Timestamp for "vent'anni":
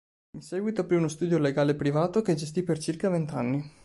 3.11-3.63